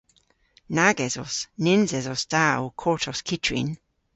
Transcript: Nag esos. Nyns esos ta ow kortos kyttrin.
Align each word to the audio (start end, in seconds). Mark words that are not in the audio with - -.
Nag 0.75 0.97
esos. 1.07 1.33
Nyns 1.63 1.91
esos 1.99 2.23
ta 2.31 2.45
ow 2.57 2.69
kortos 2.81 3.19
kyttrin. 3.27 3.69